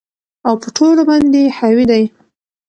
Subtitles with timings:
[0.47, 2.03] او په ټولو باندي حاوي دى